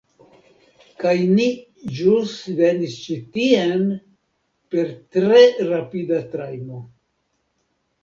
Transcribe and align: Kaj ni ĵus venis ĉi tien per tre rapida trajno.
Kaj 1.03 1.11
ni 1.39 1.45
ĵus 1.97 2.33
venis 2.61 2.97
ĉi 3.03 3.19
tien 3.37 3.87
per 4.75 4.93
tre 5.19 5.47
rapida 5.73 6.27
trajno. 6.37 6.87